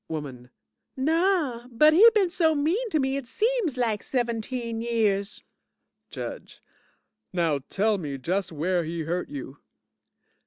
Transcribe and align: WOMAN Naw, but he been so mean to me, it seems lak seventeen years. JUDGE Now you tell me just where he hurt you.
WOMAN 0.09 0.49
Naw, 0.97 1.67
but 1.69 1.93
he 1.93 2.09
been 2.15 2.31
so 2.31 2.55
mean 2.55 2.89
to 2.89 2.97
me, 2.97 3.17
it 3.17 3.27
seems 3.27 3.77
lak 3.77 4.01
seventeen 4.01 4.81
years. 4.81 5.43
JUDGE 6.09 6.59
Now 7.31 7.53
you 7.53 7.63
tell 7.69 7.99
me 7.99 8.17
just 8.17 8.51
where 8.51 8.83
he 8.83 9.01
hurt 9.01 9.29
you. 9.29 9.59